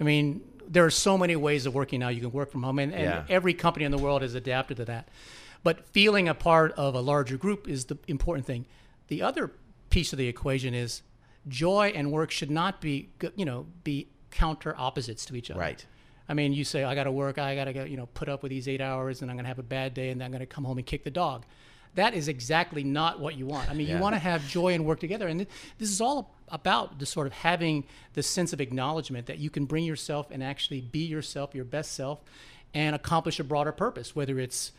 I 0.00 0.04
mean, 0.04 0.42
there 0.66 0.84
are 0.84 0.90
so 0.90 1.16
many 1.18 1.36
ways 1.36 1.66
of 1.66 1.74
working 1.74 2.00
now. 2.00 2.08
You 2.08 2.20
can 2.20 2.32
work 2.32 2.50
from 2.50 2.62
home, 2.62 2.78
and, 2.78 2.92
and 2.92 3.02
Yeah. 3.02 3.24
every 3.28 3.54
company 3.54 3.84
in 3.84 3.90
the 3.90 3.98
world 3.98 4.22
has 4.22 4.34
adapted 4.34 4.76
to 4.78 4.84
that. 4.86 5.08
But 5.64 5.88
feeling 5.88 6.28
a 6.28 6.34
part 6.34 6.72
of 6.72 6.94
a 6.94 7.00
larger 7.00 7.36
group 7.36 7.68
is 7.68 7.86
the 7.86 7.98
important 8.06 8.46
thing. 8.46 8.66
The 9.08 9.22
other 9.22 9.50
piece 9.90 10.12
of 10.12 10.18
the 10.18 10.28
equation 10.28 10.74
is 10.74 11.02
joy 11.48 11.92
and 11.94 12.12
work 12.12 12.30
should 12.30 12.50
not 12.50 12.80
be, 12.80 13.08
you 13.34 13.44
know, 13.44 13.66
be 13.82 14.08
counter 14.30 14.74
opposites 14.76 15.24
to 15.26 15.36
each 15.36 15.50
other. 15.50 15.60
Right. 15.60 15.84
I 16.28 16.34
mean, 16.34 16.52
you 16.52 16.64
say 16.64 16.84
I 16.84 16.94
got 16.94 17.04
to 17.04 17.12
work, 17.12 17.38
I 17.38 17.54
got 17.54 17.64
to 17.64 17.72
go, 17.72 17.84
you 17.84 17.96
know, 17.96 18.06
put 18.06 18.28
up 18.28 18.42
with 18.42 18.50
these 18.50 18.68
eight 18.68 18.80
hours, 18.82 19.22
and 19.22 19.30
I'm 19.30 19.36
going 19.36 19.44
to 19.44 19.48
have 19.48 19.58
a 19.58 19.62
bad 19.62 19.94
day, 19.94 20.10
and 20.10 20.20
then 20.20 20.26
I'm 20.26 20.30
going 20.32 20.40
to 20.40 20.46
come 20.46 20.64
home 20.64 20.76
and 20.78 20.86
kick 20.86 21.04
the 21.04 21.10
dog. 21.10 21.44
That 21.94 22.12
is 22.14 22.28
exactly 22.28 22.84
not 22.84 23.18
what 23.18 23.36
you 23.36 23.46
want. 23.46 23.70
I 23.70 23.74
mean, 23.74 23.88
Yeah. 23.88 23.96
you 23.96 24.02
want 24.02 24.14
to 24.14 24.18
have 24.18 24.46
joy 24.46 24.74
and 24.74 24.84
work 24.84 25.00
together, 25.00 25.26
and 25.26 25.40
th- 25.40 25.48
this 25.78 25.90
is 25.90 26.00
all 26.02 26.34
about 26.48 26.98
the 26.98 27.06
sort 27.06 27.26
of 27.26 27.32
having 27.32 27.84
the 28.12 28.22
sense 28.22 28.52
of 28.52 28.60
acknowledgement 28.60 29.26
that 29.26 29.38
you 29.38 29.48
can 29.48 29.64
bring 29.64 29.84
yourself 29.84 30.30
and 30.30 30.42
actually 30.42 30.82
be 30.82 31.00
yourself, 31.00 31.54
your 31.54 31.64
best 31.64 31.92
self, 31.92 32.20
and 32.74 32.94
accomplish 32.94 33.40
a 33.40 33.44
broader 33.44 33.72
purpose. 33.72 34.14
Whether 34.14 34.38
it's 34.38 34.72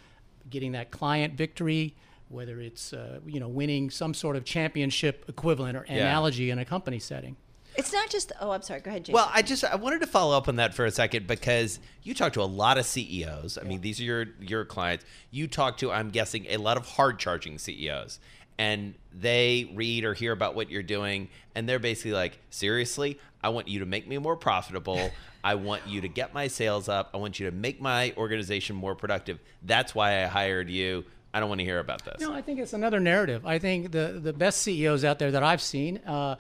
getting 0.49 0.73
that 0.73 0.91
client 0.91 1.33
victory, 1.33 1.95
whether 2.29 2.61
it's 2.61 2.93
uh, 2.93 3.19
you 3.25 3.39
know 3.39 3.47
winning 3.47 3.89
some 3.89 4.13
sort 4.13 4.35
of 4.35 4.45
championship 4.45 5.25
equivalent 5.27 5.75
or 5.75 5.81
analogy 5.81 6.51
in 6.51 6.59
a 6.59 6.65
company 6.65 6.99
setting. 6.99 7.35
It's 7.79 7.93
not 7.93 8.09
just. 8.09 8.31
Oh, 8.39 8.51
I'm 8.51 8.61
sorry. 8.61 8.81
Go 8.81 8.89
ahead, 8.89 9.05
Jason. 9.05 9.13
Well, 9.13 9.31
I 9.33 9.41
just 9.41 9.63
I 9.63 9.75
wanted 9.75 10.01
to 10.01 10.07
follow 10.07 10.37
up 10.37 10.47
on 10.47 10.57
that 10.57 10.73
for 10.73 10.85
a 10.85 10.91
second 10.91 11.27
because 11.27 11.79
you 12.03 12.13
talk 12.13 12.33
to 12.33 12.41
a 12.41 12.43
lot 12.43 12.77
of 12.77 12.85
CEOs. 12.85 13.57
I 13.57 13.63
mean, 13.63 13.81
these 13.81 13.99
are 13.99 14.03
your 14.03 14.25
your 14.39 14.65
clients. 14.65 15.05
You 15.31 15.47
talk 15.47 15.77
to, 15.77 15.91
I'm 15.91 16.09
guessing, 16.09 16.45
a 16.49 16.57
lot 16.57 16.77
of 16.77 16.85
hard 16.85 17.19
charging 17.19 17.57
CEOs, 17.57 18.19
and 18.57 18.95
they 19.13 19.71
read 19.73 20.03
or 20.03 20.13
hear 20.13 20.31
about 20.31 20.55
what 20.55 20.69
you're 20.69 20.83
doing, 20.83 21.29
and 21.55 21.67
they're 21.67 21.79
basically 21.79 22.11
like, 22.11 22.37
seriously, 22.49 23.19
I 23.41 23.49
want 23.49 23.67
you 23.67 23.79
to 23.79 23.85
make 23.85 24.07
me 24.07 24.17
more 24.17 24.35
profitable. 24.35 25.11
I 25.43 25.55
want 25.55 25.87
you 25.87 26.01
to 26.01 26.09
get 26.09 26.33
my 26.33 26.47
sales 26.47 26.89
up. 26.89 27.11
I 27.13 27.17
want 27.17 27.39
you 27.39 27.49
to 27.49 27.55
make 27.55 27.79
my 27.79 28.13
organization 28.17 28.75
more 28.75 28.93
productive. 28.93 29.39
That's 29.63 29.95
why 29.95 30.21
I 30.21 30.25
hired 30.27 30.69
you. 30.69 31.05
I 31.33 31.39
don't 31.39 31.47
want 31.47 31.59
to 31.59 31.65
hear 31.65 31.79
about 31.79 32.03
this. 32.03 32.19
No, 32.19 32.33
I 32.33 32.41
think 32.41 32.59
it's 32.59 32.73
another 32.73 32.99
narrative. 32.99 33.45
I 33.45 33.59
think 33.59 33.91
the 33.91 34.19
the 34.21 34.33
best 34.33 34.61
CEOs 34.63 35.05
out 35.05 35.19
there 35.19 35.31
that 35.31 35.43
I've 35.43 35.61
seen 35.61 35.99
uh, 35.99 36.35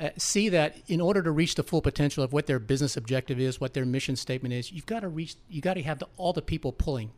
uh, 0.00 0.10
see 0.16 0.48
that 0.48 0.76
in 0.88 1.00
order 1.00 1.22
to 1.22 1.30
reach 1.30 1.54
the 1.54 1.62
full 1.62 1.80
potential 1.80 2.24
of 2.24 2.32
what 2.32 2.46
their 2.46 2.58
business 2.58 2.96
objective 2.96 3.38
is, 3.38 3.60
what 3.60 3.74
their 3.74 3.84
mission 3.86 4.16
statement 4.16 4.52
is, 4.52 4.72
you've 4.72 4.86
got 4.86 5.00
to 5.00 5.08
reach. 5.08 5.36
You 5.48 5.60
got 5.60 5.74
to 5.74 5.82
have 5.82 5.98
the, 6.00 6.08
all 6.16 6.32
the 6.32 6.42
people 6.42 6.72
pulling. 6.72 7.10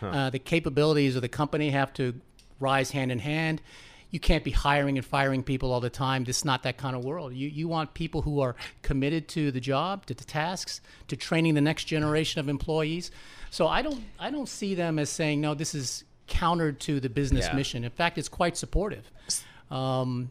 Uh, 0.00 0.30
the 0.30 0.38
capabilities 0.40 1.14
of 1.14 1.22
the 1.22 1.28
company 1.28 1.70
have 1.70 1.92
to 1.92 2.12
rise 2.58 2.90
hand 2.90 3.12
in 3.12 3.20
hand. 3.20 3.62
You 4.10 4.18
can't 4.18 4.42
be 4.42 4.50
hiring 4.50 4.98
and 4.98 5.06
firing 5.06 5.44
people 5.44 5.72
all 5.72 5.80
the 5.80 5.90
time. 5.90 6.24
This 6.24 6.38
is 6.38 6.44
not 6.44 6.64
that 6.64 6.76
kind 6.76 6.96
of 6.96 7.04
world. 7.04 7.32
You, 7.34 7.48
you 7.48 7.68
want 7.68 7.94
people 7.94 8.22
who 8.22 8.40
are 8.40 8.56
committed 8.82 9.28
to 9.28 9.52
the 9.52 9.60
job, 9.60 10.04
to 10.06 10.14
the 10.14 10.24
tasks, 10.24 10.80
to 11.06 11.16
training 11.16 11.54
the 11.54 11.60
next 11.60 11.84
generation 11.84 12.40
of 12.40 12.48
employees. 12.48 13.12
So 13.50 13.68
I 13.68 13.80
don't 13.82 14.02
I 14.18 14.30
don't 14.30 14.48
see 14.48 14.74
them 14.74 14.98
as 14.98 15.08
saying 15.08 15.40
no. 15.40 15.54
This 15.54 15.72
is 15.72 16.04
counter 16.26 16.72
to 16.72 16.98
the 16.98 17.08
business 17.08 17.46
Yeah. 17.46 17.54
mission. 17.56 17.84
In 17.84 17.90
fact, 17.90 18.18
it's 18.18 18.28
quite 18.28 18.56
supportive. 18.56 19.08
Um, 19.70 20.30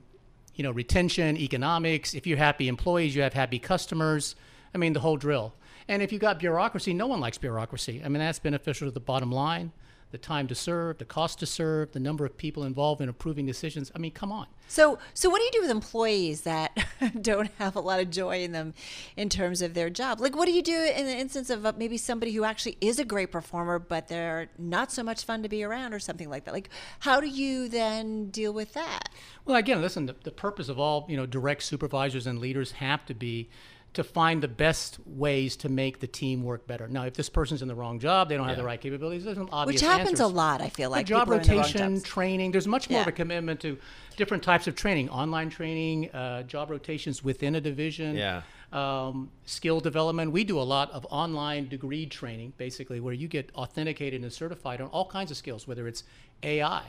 you 0.62 0.68
know, 0.68 0.72
retention, 0.72 1.38
economics. 1.38 2.14
If 2.14 2.28
you're 2.28 2.38
happy 2.38 2.68
employees, 2.68 3.16
you 3.16 3.24
have 3.24 3.34
happy 3.34 3.58
customers. 3.58 4.36
I 4.76 4.78
mean, 4.78 4.94
the 4.94 5.00
whole 5.00 5.18
drill. 5.18 5.56
And 5.88 6.04
if 6.04 6.12
you've 6.12 6.22
got 6.22 6.38
bureaucracy, 6.38 6.94
no 6.94 7.08
one 7.08 7.20
likes 7.20 7.40
bureaucracy. 7.40 8.00
I 8.06 8.10
mean, 8.10 8.20
that's 8.20 8.38
beneficial 8.38 8.88
to 8.88 8.92
the 8.92 9.00
bottom 9.00 9.32
line, 9.32 9.72
the 10.12 10.18
time 10.18 10.48
to 10.48 10.56
serve, 10.56 10.98
the 10.98 11.06
cost 11.06 11.40
to 11.40 11.46
serve, 11.46 11.94
the 11.94 12.00
number 12.00 12.26
of 12.26 12.38
people 12.38 12.64
involved 12.64 13.02
in 13.02 13.10
approving 13.10 13.46
decisions. 13.46 13.92
I 13.96 14.00
mean, 14.00 14.12
come 14.12 14.32
on. 14.32 14.48
So, 14.68 15.00
so 15.14 15.30
what 15.30 15.40
do 15.40 15.46
you 15.46 15.52
do 15.52 15.62
with 15.62 15.70
employees 15.70 16.42
that 16.42 16.78
don't 17.22 17.50
have 17.58 17.76
a 17.76 17.80
lot 17.80 18.00
of 18.00 18.10
joy 18.10 18.44
in 18.44 18.52
them 18.52 18.74
in 19.18 19.30
terms 19.30 19.62
of 19.62 19.74
their 19.74 19.90
job? 19.90 20.20
Like, 20.20 20.36
what 20.36 20.46
do 20.46 20.52
you 20.52 20.62
do 20.62 20.94
in 20.96 21.06
the 21.06 21.18
instance 21.18 21.50
of 21.50 21.66
uh, 21.66 21.74
maybe 21.78 21.98
somebody 21.98 22.34
who 22.34 22.44
actually 22.44 22.78
is 22.82 23.00
a 23.00 23.06
great 23.06 23.32
performer, 23.32 23.80
but 23.80 24.08
they're 24.08 24.50
not 24.58 24.92
so 24.92 25.04
much 25.04 25.26
fun 25.26 25.44
to 25.44 25.50
be 25.50 25.64
around 25.64 25.94
or 25.94 26.00
something 26.00 26.30
like 26.30 26.46
that? 26.46 26.54
Like, 26.54 26.70
how 27.00 27.20
do 27.20 27.28
you 27.28 27.68
then 27.68 28.30
deal 28.30 28.54
with 28.54 28.74
that? 28.74 29.10
Well, 29.46 29.58
again, 29.58 29.82
listen, 29.82 30.06
the, 30.06 30.16
the 30.24 30.32
purpose 30.32 30.70
of 30.70 30.80
all, 30.80 31.06
you 31.10 31.18
know, 31.18 31.26
direct 31.26 31.64
supervisors 31.64 32.28
and 32.28 32.40
leaders 32.40 32.74
have 32.74 33.06
to 33.06 33.14
be 33.14 33.50
to 33.94 34.04
find 34.06 34.42
the 34.42 34.48
best 34.48 35.00
ways 35.06 35.58
to 35.58 35.68
make 35.68 36.00
the 36.00 36.08
team 36.08 36.44
work 36.44 36.66
better. 36.66 36.88
Now, 36.88 37.04
if 37.04 37.14
this 37.14 37.30
person's 37.30 37.62
in 37.62 37.68
the 37.68 37.76
wrong 37.76 38.00
job, 38.00 38.30
they 38.30 38.38
don't 38.38 38.48
have 38.48 38.58
the 38.58 38.64
right 38.64 38.80
capabilities, 38.80 39.26
there's 39.26 39.38
some 39.38 39.50
obvious 39.52 39.82
Which 39.82 39.90
happens 39.90 40.22
answers. 40.22 40.32
a 40.32 40.36
lot, 40.36 40.62
I 40.62 40.70
feel 40.70 40.90
like. 40.90 41.00
Like 41.00 41.06
job 41.08 41.28
People 41.28 41.34
are 41.34 41.42
in 41.42 41.48
the 41.48 41.56
rotation, 41.56 42.02
training. 42.02 42.52
There's 42.52 42.68
much 42.68 42.90
more 42.90 43.02
of 43.02 43.08
a 43.08 43.12
commitment 43.12 43.60
to 43.62 43.78
different 44.16 44.44
types 44.44 44.68
of 44.68 44.76
training, 44.76 45.10
online 45.10 45.50
training, 45.50 46.10
uh, 46.12 46.44
job 46.44 46.70
rotations 46.70 47.24
within 47.24 47.56
a 47.56 47.62
division. 47.62 48.16
Yeah. 48.16 48.44
Um, 48.72 49.30
skill 49.46 49.82
development. 49.82 50.32
We 50.32 50.46
do 50.46 50.58
a 50.58 50.64
lot 50.64 50.90
of 50.92 51.06
online 51.10 51.68
degree 51.68 52.06
training, 52.06 52.54
basically, 52.56 53.02
where 53.02 53.14
you 53.14 53.28
get 53.28 53.52
authenticated 53.56 54.22
and 54.22 54.32
certified 54.32 54.80
on 54.80 54.88
all 54.88 55.06
kinds 55.06 55.30
of 55.30 55.36
skills, 55.36 55.68
whether 55.68 55.90
it's 55.90 56.06
AI, 56.44 56.84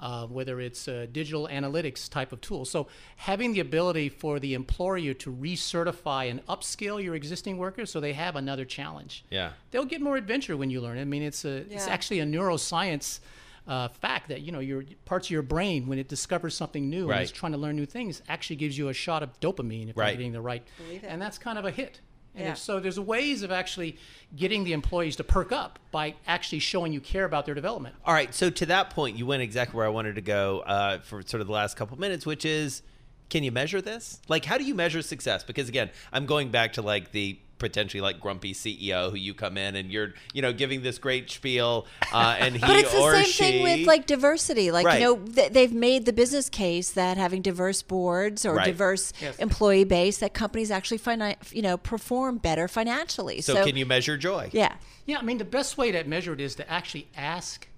uh, 0.00 0.26
whether 0.26 0.60
it's 0.60 0.86
digital 1.12 1.46
analytics 1.52 2.08
type 2.08 2.32
of 2.32 2.40
tools. 2.40 2.70
So 2.70 2.88
having 3.16 3.52
the 3.52 3.60
ability 3.60 4.08
for 4.08 4.40
the 4.40 4.54
employer 4.54 5.14
to 5.14 5.30
recertify 5.32 6.30
and 6.30 6.44
upskill 6.46 7.02
your 7.02 7.14
existing 7.14 7.58
workers 7.58 7.90
so 7.90 8.00
they 8.00 8.14
have 8.14 8.34
another 8.34 8.64
challenge 8.64 9.24
Yeah. 9.30 9.52
they'll 9.70 9.84
get 9.84 10.00
more 10.00 10.16
adventure 10.16 10.56
when 10.56 10.70
you 10.70 10.80
learn. 10.80 10.98
I 10.98 11.04
mean, 11.04 11.22
it's 11.22 11.44
a 11.44 11.58
it's 11.70 11.86
actually 11.86 12.20
a 12.20 12.24
neuroscience 12.24 13.20
uh, 13.68 13.88
fact 13.88 14.28
that 14.30 14.40
you 14.40 14.50
know 14.50 14.58
your 14.58 14.84
parts 15.04 15.26
of 15.26 15.30
your 15.30 15.42
brain 15.42 15.86
when 15.86 15.98
it 15.98 16.08
discovers 16.08 16.54
something 16.56 16.88
new 16.88 17.10
and 17.10 17.20
it's 17.20 17.30
Right. 17.30 17.38
trying 17.38 17.52
to 17.52 17.58
learn 17.58 17.76
new 17.76 17.86
things 17.86 18.22
actually 18.28 18.56
gives 18.56 18.76
you 18.76 18.88
a 18.88 18.94
shot 18.94 19.22
of 19.22 19.38
dopamine 19.38 19.90
if 19.90 19.96
Right. 19.96 20.08
you're 20.08 20.16
getting 20.16 20.32
the 20.32 20.40
right, 20.40 20.66
and 21.04 21.20
that's 21.20 21.38
kind 21.38 21.58
of 21.58 21.64
a 21.66 21.70
hit. 21.70 22.00
And 22.34 22.44
Yeah. 22.44 22.52
if 22.52 22.58
so, 22.58 22.78
there's 22.78 22.98
ways 22.98 23.42
of 23.42 23.50
actually 23.50 23.96
getting 24.36 24.64
the 24.64 24.72
employees 24.72 25.16
to 25.16 25.24
perk 25.24 25.50
up 25.52 25.78
by 25.90 26.14
actually 26.26 26.60
showing 26.60 26.92
you 26.92 27.00
care 27.00 27.24
about 27.24 27.44
their 27.46 27.54
development. 27.54 27.96
All 28.04 28.14
right. 28.14 28.32
So 28.34 28.50
to 28.50 28.66
that 28.66 28.90
point, 28.90 29.16
you 29.16 29.26
went 29.26 29.42
exactly 29.42 29.76
where 29.76 29.86
I 29.86 29.90
wanted 29.90 30.14
to 30.14 30.20
go 30.20 30.60
uh, 30.60 30.98
for 31.00 31.22
sort 31.22 31.40
of 31.40 31.46
the 31.48 31.52
last 31.52 31.76
couple 31.76 31.98
minutes, 31.98 32.24
which 32.24 32.44
is, 32.44 32.82
can 33.30 33.42
you 33.42 33.50
measure 33.52 33.80
this? 33.80 34.20
Like, 34.28 34.44
how 34.44 34.58
do 34.58 34.64
you 34.64 34.74
measure 34.74 35.02
success? 35.02 35.42
Because 35.42 35.68
again, 35.68 35.90
I'm 36.12 36.26
going 36.26 36.50
back 36.50 36.74
to 36.74 36.82
like 36.82 37.10
the 37.12 37.38
potentially 37.60 38.00
like 38.00 38.18
grumpy 38.18 38.52
CEO 38.52 39.10
who 39.10 39.16
you 39.16 39.32
come 39.34 39.56
in 39.56 39.76
and 39.76 39.92
you're 39.92 40.14
you 40.32 40.42
know 40.42 40.52
giving 40.52 40.82
this 40.82 40.98
great 40.98 41.30
spiel 41.30 41.86
uh, 42.12 42.34
and 42.40 42.54
he 42.56 42.60
But 42.60 42.70
it's 42.76 42.92
the 42.92 42.98
or 42.98 43.14
same 43.14 43.24
she 43.26 43.32
thing 43.44 43.62
with 43.62 43.86
like 43.86 44.06
diversity. 44.06 44.72
Like 44.72 44.86
Right. 44.86 45.00
you 45.00 45.06
know, 45.06 45.16
th- 45.18 45.52
they've 45.52 45.72
made 45.72 46.06
the 46.06 46.12
business 46.12 46.48
case 46.48 46.90
that 46.92 47.16
having 47.16 47.42
diverse 47.42 47.82
boards 47.82 48.44
or 48.44 48.54
Right. 48.54 48.66
diverse 48.66 49.12
Yes. 49.20 49.38
employee 49.38 49.84
base, 49.84 50.18
that 50.18 50.34
companies 50.34 50.70
actually 50.72 50.98
finan- 50.98 51.36
you 51.52 51.62
know 51.62 51.76
perform 51.76 52.38
better 52.38 52.66
financially. 52.66 53.40
so, 53.42 53.64
can 53.64 53.76
you 53.76 53.86
measure 53.86 54.16
joy? 54.16 54.50
Yeah. 54.52 54.74
Yeah, 55.06 55.18
I 55.18 55.22
mean, 55.22 55.38
the 55.38 55.44
best 55.44 55.76
way 55.78 55.92
to 55.92 56.02
measure 56.04 56.32
it 56.32 56.40
is 56.40 56.54
to 56.56 56.70
actually 56.70 57.06
ask 57.16 57.68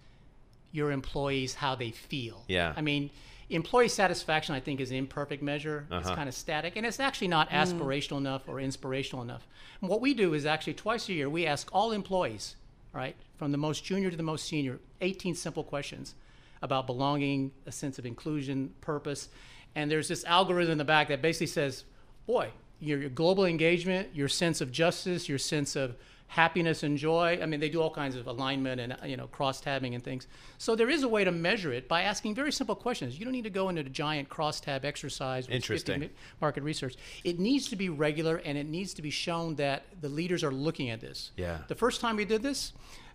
your 0.70 0.90
employees 0.92 1.54
how 1.56 1.74
they 1.74 1.90
feel. 1.90 2.44
Yeah. 2.48 2.72
I 2.76 2.80
mean, 2.80 3.10
employee 3.54 3.88
satisfaction, 3.88 4.54
I 4.54 4.60
think, 4.60 4.80
is 4.80 4.90
an 4.90 4.96
imperfect 4.96 5.42
measure. 5.42 5.86
It's 5.90 6.06
Uh-huh. 6.06 6.16
kind 6.16 6.28
of 6.28 6.34
static, 6.34 6.76
and 6.76 6.86
it's 6.86 7.00
actually 7.00 7.28
not 7.28 7.50
aspirational 7.50 8.18
enough 8.18 8.48
or 8.48 8.60
inspirational 8.60 9.22
enough. 9.22 9.46
And 9.80 9.90
what 9.90 10.00
we 10.00 10.14
do 10.14 10.34
is 10.34 10.46
actually 10.46 10.74
twice 10.74 11.08
a 11.08 11.12
year, 11.12 11.28
we 11.28 11.46
ask 11.46 11.68
all 11.72 11.92
employees, 11.92 12.56
right, 12.92 13.16
from 13.36 13.52
the 13.52 13.58
most 13.58 13.84
junior 13.84 14.10
to 14.10 14.16
the 14.16 14.22
most 14.22 14.46
senior, 14.46 14.78
18 15.00 15.34
simple 15.34 15.64
questions 15.64 16.14
about 16.62 16.86
belonging, 16.86 17.50
a 17.66 17.72
sense 17.72 17.98
of 17.98 18.06
inclusion, 18.06 18.72
purpose. 18.80 19.28
And 19.74 19.90
there's 19.90 20.08
this 20.08 20.24
algorithm 20.24 20.72
in 20.72 20.78
the 20.78 20.84
back 20.84 21.08
that 21.08 21.20
basically 21.20 21.48
says, 21.48 21.84
boy, 22.26 22.50
your, 22.80 23.00
your 23.00 23.10
global 23.10 23.44
engagement, 23.44 24.08
your 24.14 24.28
sense 24.28 24.60
of 24.60 24.70
justice, 24.70 25.28
your 25.28 25.38
sense 25.38 25.76
of 25.76 25.96
happiness 26.32 26.82
and 26.82 26.96
joy. 26.96 27.38
I 27.42 27.44
mean, 27.44 27.60
they 27.60 27.68
do 27.68 27.82
all 27.82 27.90
kinds 27.90 28.16
of 28.16 28.26
alignment 28.26 28.80
and 28.80 28.96
you 29.04 29.18
know 29.18 29.26
cross-tabbing 29.26 29.94
and 29.94 30.02
things. 30.02 30.26
So 30.56 30.74
there 30.74 30.88
is 30.88 31.02
a 31.02 31.08
way 31.08 31.24
to 31.24 31.30
measure 31.30 31.74
it 31.74 31.88
by 31.88 32.02
asking 32.02 32.34
very 32.34 32.50
simple 32.52 32.74
questions. 32.74 33.18
You 33.18 33.26
don't 33.26 33.32
need 33.32 33.44
to 33.44 33.50
go 33.50 33.68
into 33.68 33.82
a 33.82 33.84
giant 33.84 34.30
cross-tab 34.30 34.82
exercise 34.82 35.46
with 35.46 35.62
50 35.62 35.92
Interesting. 35.92 36.10
market 36.40 36.62
research. 36.62 36.96
It 37.22 37.38
needs 37.38 37.68
to 37.68 37.76
be 37.76 37.90
regular 37.90 38.36
and 38.36 38.56
it 38.56 38.66
needs 38.66 38.94
to 38.94 39.02
be 39.02 39.10
shown 39.10 39.56
that 39.56 39.82
the 40.00 40.08
leaders 40.08 40.42
are 40.42 40.50
looking 40.50 40.88
at 40.88 41.02
this. 41.02 41.32
Yeah. 41.36 41.58
The 41.68 41.74
first 41.74 42.00
time 42.00 42.16
we 42.16 42.24
did 42.24 42.42
this, 42.42 42.72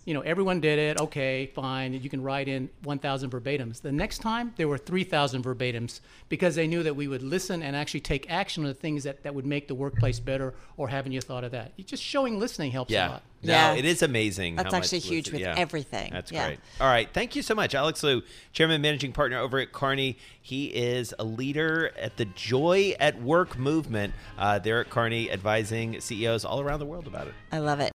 you 0.07 0.13
know, 0.13 0.21
everyone 0.21 0.61
did 0.61 0.79
it. 0.79 1.01
Okay, 1.01 1.47
fine. 1.53 1.91
You 1.93 2.09
can 2.09 2.23
write 2.23 2.47
in 2.47 2.69
1,000 2.83 3.29
verbatims. 3.29 3.81
The 3.81 3.91
next 3.91 4.19
time, 4.19 4.53
there 4.55 4.69
were 4.69 4.77
3,000 4.77 5.43
verbatims 5.43 5.99
because 6.29 6.55
they 6.55 6.65
knew 6.65 6.81
that 6.83 6.95
we 6.95 7.09
would 7.09 7.21
listen 7.21 7.61
and 7.61 7.75
actually 7.75 7.99
take 7.99 8.31
action 8.31 8.63
on 8.63 8.69
the 8.69 8.73
things 8.73 9.03
that, 9.03 9.23
that 9.23 9.35
would 9.35 9.45
make 9.45 9.67
the 9.67 9.75
workplace 9.75 10.21
better 10.21 10.53
or 10.77 10.87
haven't 10.87 11.11
you 11.11 11.19
thought 11.19 11.43
of 11.43 11.51
that? 11.51 11.77
Just 11.85 12.01
showing 12.01 12.39
listening 12.39 12.71
helps 12.71 12.93
a 12.93 13.05
lot. 13.09 13.23
No, 13.43 13.51
Yeah. 13.53 13.73
it 13.73 13.83
is 13.83 14.01
amazing. 14.01 14.55
That's 14.55 14.71
how 14.71 14.77
much 14.79 14.85
actually 14.85 14.99
huge 14.99 15.25
listen- 15.25 15.33
with 15.33 15.41
yeah. 15.41 15.61
everything. 15.61 16.11
That's 16.13 16.31
Yeah. 16.31 16.47
great. 16.47 16.59
All 16.79 16.87
right. 16.87 17.09
Thank 17.13 17.35
you 17.35 17.41
so 17.41 17.53
much, 17.53 17.75
Alex 17.75 18.01
Liu, 18.01 18.21
Chairman 18.53 18.81
Managing 18.81 19.11
Partner 19.11 19.39
over 19.39 19.59
at 19.59 19.73
Kearney. 19.73 20.17
He 20.41 20.67
is 20.67 21.13
a 21.19 21.25
leader 21.25 21.91
at 21.99 22.15
the 22.15 22.25
Joy 22.25 22.95
at 22.97 23.21
Work 23.21 23.57
movement. 23.59 24.13
Uh, 24.37 24.57
there 24.57 24.79
at 24.79 24.89
Kearney, 24.89 25.29
advising 25.29 25.99
CEOs 25.99 26.45
all 26.45 26.61
around 26.61 26.79
the 26.79 26.85
world 26.85 27.07
about 27.07 27.27
it. 27.27 27.33
I 27.51 27.59
love 27.59 27.81
it. 27.81 27.91